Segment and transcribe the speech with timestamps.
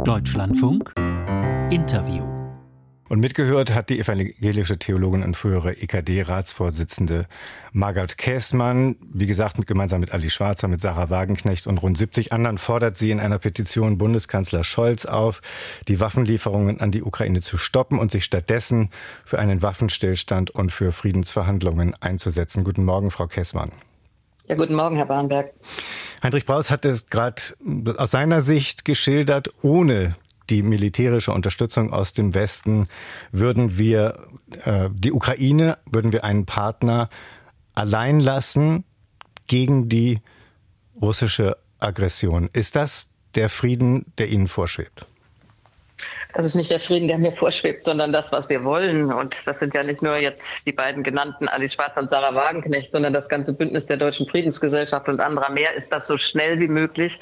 [0.00, 0.92] Deutschlandfunk
[1.70, 2.24] Interview.
[3.08, 7.28] Und mitgehört hat die evangelische Theologin und frühere EKD-Ratsvorsitzende
[7.72, 8.96] Margaret Käßmann.
[9.00, 12.96] Wie gesagt, mit, gemeinsam mit Ali Schwarzer, mit Sarah Wagenknecht und rund 70 anderen fordert
[12.96, 15.40] sie in einer Petition Bundeskanzler Scholz auf,
[15.86, 18.90] die Waffenlieferungen an die Ukraine zu stoppen und sich stattdessen
[19.24, 22.64] für einen Waffenstillstand und für Friedensverhandlungen einzusetzen.
[22.64, 23.70] Guten Morgen, Frau Käßmann.
[24.52, 25.54] Ja, guten Morgen, Herr Bahnberg.
[26.22, 27.40] Heinrich Braus hat es gerade
[27.96, 30.14] aus seiner Sicht geschildert, ohne
[30.50, 32.86] die militärische Unterstützung aus dem Westen
[33.30, 34.18] würden wir
[34.66, 37.08] äh, die Ukraine, würden wir einen Partner
[37.74, 38.84] allein lassen
[39.46, 40.20] gegen die
[41.00, 42.50] russische Aggression.
[42.52, 45.06] Ist das der Frieden, der Ihnen vorschwebt?
[46.34, 49.12] Das ist nicht der Frieden, der mir vorschwebt, sondern das, was wir wollen.
[49.12, 52.90] Und das sind ja nicht nur jetzt die beiden genannten Ali Schwarz und Sarah Wagenknecht,
[52.92, 56.68] sondern das ganze Bündnis der Deutschen Friedensgesellschaft und anderer mehr ist das so schnell wie
[56.68, 57.20] möglich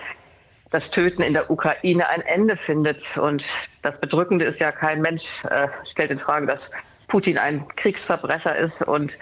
[0.70, 3.16] das Töten in der Ukraine ein Ende findet.
[3.18, 3.44] Und
[3.82, 6.70] das Bedrückende ist ja, kein Mensch äh, stellt in Frage, dass
[7.08, 9.18] Putin ein Kriegsverbrecher ist und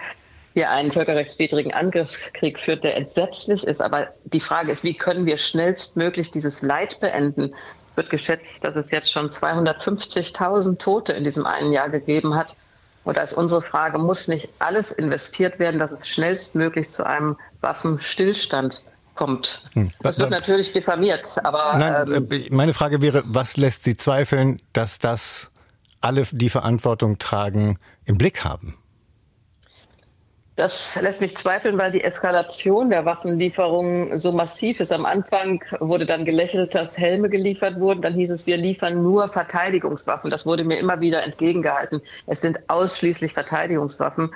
[0.53, 3.81] hier einen völkerrechtswidrigen Angriffskrieg führt, der entsetzlich ist.
[3.81, 7.53] Aber die Frage ist, wie können wir schnellstmöglich dieses Leid beenden?
[7.91, 12.55] Es wird geschätzt, dass es jetzt schon 250.000 Tote in diesem einen Jahr gegeben hat.
[13.03, 17.37] Und da ist unsere Frage, muss nicht alles investiert werden, dass es schnellstmöglich zu einem
[17.61, 18.83] Waffenstillstand
[19.15, 19.63] kommt.
[19.73, 19.89] Hm.
[20.01, 21.77] Das wird natürlich diffamiert, aber.
[21.77, 25.49] Nein, ähm, äh, meine Frage wäre, was lässt Sie zweifeln, dass das
[26.01, 28.77] alle, die Verantwortung tragen, im Blick haben?
[30.59, 34.91] Das lässt mich zweifeln, weil die Eskalation der Waffenlieferungen so massiv ist.
[34.91, 38.01] Am Anfang wurde dann gelächelt, dass Helme geliefert wurden.
[38.01, 40.29] Dann hieß es, wir liefern nur Verteidigungswaffen.
[40.29, 42.01] Das wurde mir immer wieder entgegengehalten.
[42.27, 44.35] Es sind ausschließlich Verteidigungswaffen.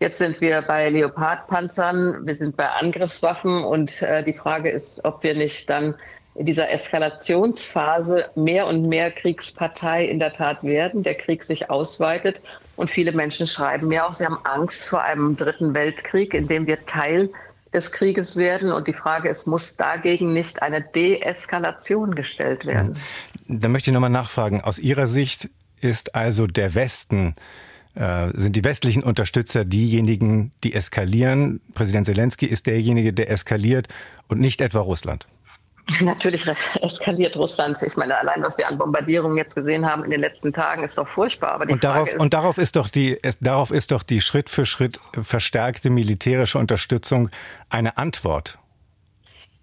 [0.00, 5.22] Jetzt sind wir bei Leopardpanzern, wir sind bei Angriffswaffen und äh, die Frage ist, ob
[5.22, 5.94] wir nicht dann
[6.34, 12.42] in dieser Eskalationsphase mehr und mehr Kriegspartei in der Tat werden, der Krieg sich ausweitet.
[12.76, 16.66] Und viele Menschen schreiben mir auch, sie haben Angst vor einem dritten Weltkrieg, in dem
[16.66, 17.30] wir Teil
[17.72, 18.72] des Krieges werden.
[18.72, 22.94] Und die Frage ist, muss dagegen nicht eine Deeskalation gestellt werden?
[23.46, 24.60] Da möchte ich nochmal nachfragen.
[24.60, 27.34] Aus Ihrer Sicht ist also der Westen
[27.94, 31.60] äh, sind die westlichen Unterstützer diejenigen, die eskalieren.
[31.74, 33.86] Präsident Zelensky ist derjenige, der eskaliert
[34.26, 35.28] und nicht etwa Russland.
[36.00, 36.46] Natürlich
[36.82, 37.80] eskaliert Russland.
[37.82, 40.96] Ich meine, allein was wir an Bombardierungen jetzt gesehen haben in den letzten Tagen, ist
[40.96, 41.52] doch furchtbar.
[41.52, 44.48] Aber und, darauf, ist, und darauf ist doch die, ist, darauf ist doch die Schritt
[44.48, 47.28] für Schritt verstärkte militärische Unterstützung
[47.68, 48.58] eine Antwort.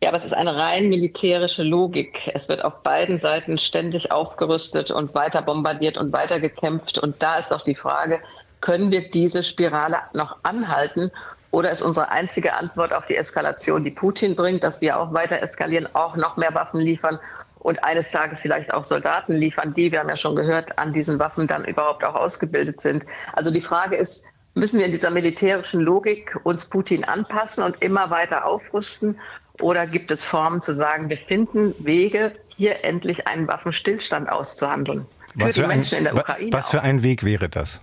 [0.04, 2.32] Ja, aber es ist eine rein militärische Logik.
[2.34, 6.98] Es wird auf beiden Seiten ständig aufgerüstet und weiter bombardiert und weiter gekämpft.
[6.98, 8.20] Und da ist auch die Frage,
[8.62, 11.12] können wir diese Spirale noch anhalten?
[11.52, 15.42] Oder ist unsere einzige Antwort auf die Eskalation, die Putin bringt, dass wir auch weiter
[15.42, 17.20] eskalieren, auch noch mehr Waffen liefern
[17.60, 21.20] und eines Tages vielleicht auch Soldaten liefern, die, wir haben ja schon gehört, an diesen
[21.20, 23.06] Waffen dann überhaupt auch ausgebildet sind.
[23.34, 24.24] Also die Frage ist,
[24.56, 29.20] müssen wir in dieser militärischen Logik uns Putin anpassen und immer weiter aufrüsten?
[29.60, 35.06] Oder gibt es Formen zu sagen, wir finden Wege, hier endlich einen Waffenstillstand auszuhandeln?
[35.34, 36.54] Für was die Menschen ein, in der Ukraine.
[36.54, 37.80] Was für ein Weg wäre das?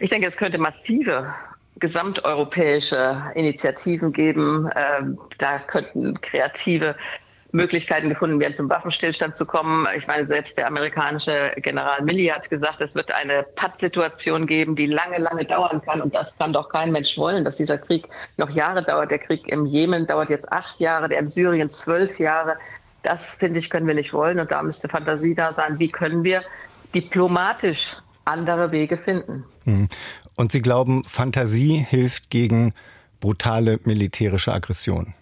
[0.00, 1.34] Ich denke, es könnte massive
[1.78, 4.70] gesamteuropäische Initiativen geben.
[4.76, 6.94] Ähm, da könnten kreative
[7.52, 9.86] Möglichkeiten gefunden werden, zum Waffenstillstand zu kommen.
[9.96, 14.86] Ich meine, selbst der amerikanische General Milley hat gesagt, es wird eine Pattsituation geben, die
[14.86, 16.00] lange, lange dauern kann.
[16.02, 19.10] Und das kann doch kein Mensch wollen, dass dieser Krieg noch Jahre dauert.
[19.10, 22.56] Der Krieg im Jemen dauert jetzt acht Jahre, der in Syrien zwölf Jahre.
[23.02, 24.40] Das, finde ich, können wir nicht wollen.
[24.40, 25.78] Und da müsste Fantasie da sein.
[25.78, 26.42] Wie können wir
[26.94, 27.96] diplomatisch
[28.26, 29.44] andere Wege finden?
[29.64, 29.88] Hm.
[30.36, 32.74] Und Sie glauben, Fantasie hilft gegen
[33.20, 35.14] brutale militärische Aggression?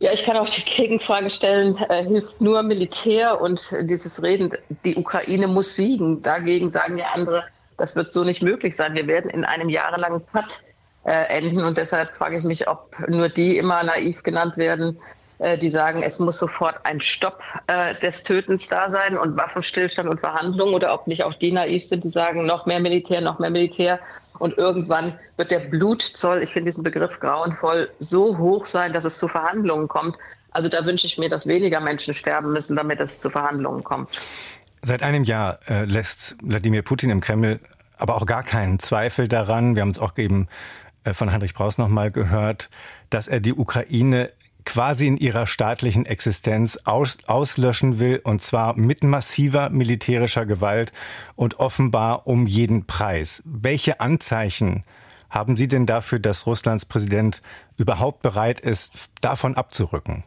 [0.00, 4.52] Ja, ich kann auch die Gegenfrage stellen, äh, hilft nur Militär und dieses Reden,
[4.84, 6.20] die Ukraine muss siegen.
[6.20, 7.44] Dagegen sagen ja andere,
[7.78, 8.94] das wird so nicht möglich sein.
[8.94, 10.62] Wir werden in einem jahrelangen Patt
[11.04, 14.98] äh, enden und deshalb frage ich mich, ob nur die immer naiv genannt werden,
[15.58, 20.20] die sagen, es muss sofort ein Stopp äh, des Tötens da sein und Waffenstillstand und
[20.20, 23.50] Verhandlungen oder ob nicht auch die naiv sind, die sagen, noch mehr Militär, noch mehr
[23.50, 23.98] Militär
[24.38, 29.18] und irgendwann wird der Blutzoll, ich finde diesen Begriff grauenvoll, so hoch sein, dass es
[29.18, 30.16] zu Verhandlungen kommt.
[30.50, 34.10] Also da wünsche ich mir, dass weniger Menschen sterben müssen, damit es zu Verhandlungen kommt.
[34.82, 37.60] Seit einem Jahr äh, lässt Wladimir Putin im Kreml
[37.96, 39.76] aber auch gar keinen Zweifel daran.
[39.76, 40.48] Wir haben es auch eben
[41.04, 42.68] äh, von Heinrich Braus nochmal gehört,
[43.10, 44.30] dass er die Ukraine
[44.64, 50.92] quasi in ihrer staatlichen Existenz aus, auslöschen will, und zwar mit massiver militärischer Gewalt
[51.36, 53.42] und offenbar um jeden Preis.
[53.44, 54.84] Welche Anzeichen
[55.30, 57.42] haben Sie denn dafür, dass Russlands Präsident
[57.76, 60.24] überhaupt bereit ist, davon abzurücken?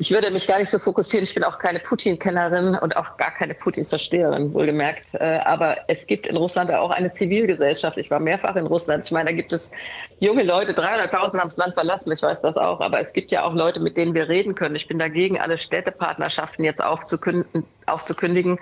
[0.00, 1.24] Ich würde mich gar nicht so fokussieren.
[1.24, 5.04] Ich bin auch keine Putin-Kennerin und auch gar keine Putin-Versteherin, wohlgemerkt.
[5.12, 7.98] Äh, aber es gibt in Russland auch eine Zivilgesellschaft.
[7.98, 9.04] Ich war mehrfach in Russland.
[9.04, 9.70] Ich meine, da gibt es
[10.18, 10.72] junge Leute.
[10.72, 12.10] 300.000 haben das Land verlassen.
[12.12, 12.80] Ich weiß das auch.
[12.80, 14.74] Aber es gibt ja auch Leute, mit denen wir reden können.
[14.74, 18.58] Ich bin dagegen, alle Städtepartnerschaften jetzt aufzukündigen, aufzukündigen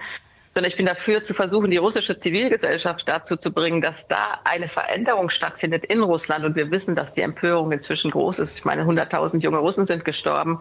[0.55, 4.69] sondern ich bin dafür zu versuchen, die russische Zivilgesellschaft dazu zu bringen, dass da eine
[4.69, 6.45] Veränderung stattfindet in Russland.
[6.45, 8.59] Und wir wissen, dass die Empörung inzwischen groß ist.
[8.59, 10.59] Ich meine, 100.000 junge Russen sind gestorben.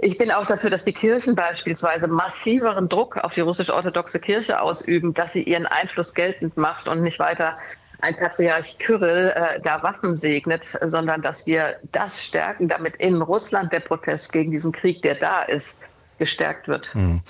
[0.00, 5.14] Ich bin auch dafür, dass die Kirchen beispielsweise massiveren Druck auf die russisch-orthodoxe Kirche ausüben,
[5.14, 7.56] dass sie ihren Einfluss geltend macht und nicht weiter
[8.00, 13.72] ein Patriarch Kyrill äh, da Waffen segnet, sondern dass wir das stärken, damit in Russland
[13.72, 15.80] der Protest gegen diesen Krieg, der da ist,
[16.18, 16.92] gestärkt wird.
[16.94, 17.22] Hm.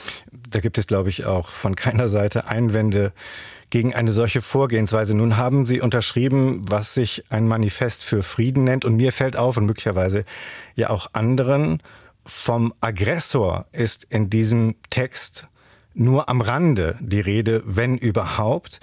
[0.51, 3.13] Da gibt es, glaube ich, auch von keiner Seite Einwände
[3.71, 5.17] gegen eine solche Vorgehensweise.
[5.17, 8.85] Nun haben Sie unterschrieben, was sich ein Manifest für Frieden nennt.
[8.85, 10.25] Und mir fällt auf, und möglicherweise
[10.75, 11.81] ja auch anderen,
[12.27, 15.49] vom Aggressor ist in diesem Text
[15.95, 18.81] nur am Rande die Rede, wenn überhaupt.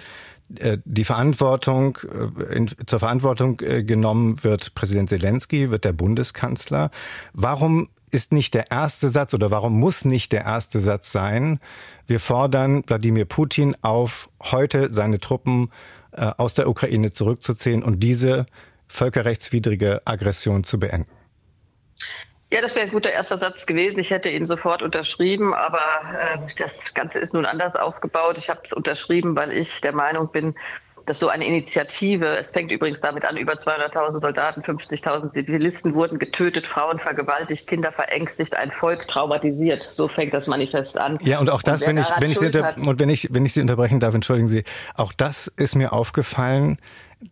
[0.58, 1.98] Äh, die Verantwortung,
[2.48, 6.90] äh, zur Verantwortung äh, genommen wird Präsident Zelensky, wird der Bundeskanzler.
[7.32, 11.60] Warum ist nicht der erste Satz oder warum muss nicht der erste Satz sein,
[12.06, 15.70] wir fordern Wladimir Putin auf, heute seine Truppen
[16.12, 18.44] aus der Ukraine zurückzuziehen und diese
[18.86, 21.08] völkerrechtswidrige Aggression zu beenden?
[22.52, 23.98] Ja, das wäre ein guter erster Satz gewesen.
[23.98, 25.78] Ich hätte ihn sofort unterschrieben, aber
[26.34, 28.36] äh, das Ganze ist nun anders aufgebaut.
[28.36, 30.54] Ich habe es unterschrieben, weil ich der Meinung bin,
[31.06, 36.18] dass so eine Initiative, es fängt übrigens damit an, über 200.000 Soldaten, 50.000 Zivilisten wurden
[36.18, 39.82] getötet, Frauen vergewaltigt, Kinder verängstigt, ein Volk traumatisiert.
[39.82, 41.18] So fängt das Manifest an.
[41.22, 43.46] Ja, und auch das, und wenn ich, wenn ich, Sie unter, und wenn ich, wenn
[43.46, 44.64] ich Sie unterbrechen darf, entschuldigen Sie,
[44.94, 46.76] auch das ist mir aufgefallen,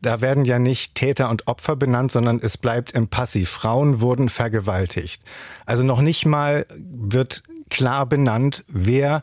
[0.01, 3.51] da werden ja nicht Täter und Opfer benannt, sondern es bleibt im Passiv.
[3.51, 5.23] Frauen wurden vergewaltigt.
[5.67, 9.23] Also noch nicht mal wird klar benannt, wer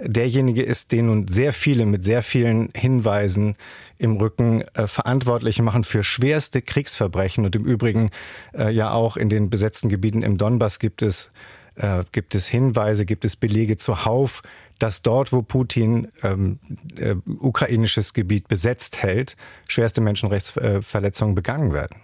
[0.00, 3.56] derjenige ist, den nun sehr viele mit sehr vielen Hinweisen
[3.98, 7.44] im Rücken äh, verantwortlich machen für schwerste Kriegsverbrechen.
[7.44, 8.10] Und im Übrigen
[8.54, 11.32] äh, ja auch in den besetzten Gebieten im Donbass gibt es,
[11.78, 14.42] äh, gibt es Hinweise, gibt es Belege zuhauf,
[14.78, 16.58] dass dort, wo Putin ähm,
[16.98, 19.36] äh, ukrainisches Gebiet besetzt hält,
[19.66, 22.00] schwerste Menschenrechtsverletzungen begangen werden.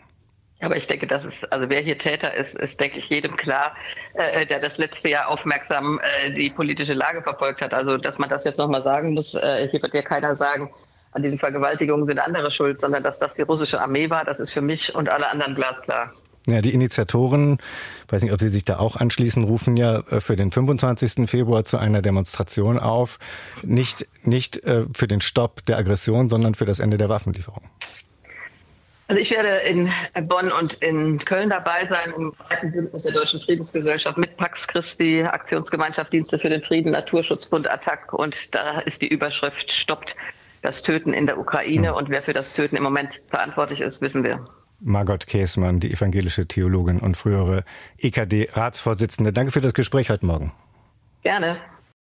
[0.61, 3.77] Aber ich denke, das ist, also wer hier Täter ist, ist, denke ich, jedem klar,
[4.15, 7.75] äh, der das letzte Jahr aufmerksam äh, die politische Lage verfolgt hat.
[7.75, 10.71] Also, dass man das jetzt nochmal sagen muss, äh, hier wird ja keiner sagen,
[11.13, 14.53] an diesen Vergewaltigungen sind andere schuld, sondern dass das die russische Armee war, das ist
[14.53, 16.13] für mich und alle anderen glasklar.
[16.47, 17.59] Ja, die Initiatoren,
[18.09, 21.29] weiß nicht, ob Sie sich da auch anschließen, rufen ja äh, für den 25.
[21.29, 23.19] Februar zu einer Demonstration auf.
[23.63, 27.63] Nicht, nicht äh, für den Stopp der Aggression, sondern für das Ende der Waffenlieferung.
[29.07, 29.91] Also ich werde in
[30.29, 35.23] Bonn und in Köln dabei sein im breiten Bündnis der Deutschen Friedensgesellschaft mit Pax Christi,
[35.23, 40.17] Aktionsgemeinschaft Dienste für den Frieden, Naturschutzbund Attac und da ist die Überschrift Stoppt
[40.63, 44.25] das Töten in der Ukraine und wer für das Töten im Moment verantwortlich ist, wissen
[44.25, 44.43] wir.
[44.85, 47.65] Margot Käßmann, die evangelische Theologin und frühere
[47.99, 49.33] EKD-Ratsvorsitzende.
[49.33, 50.53] Danke für das Gespräch heute Morgen.
[51.23, 51.57] Gerne.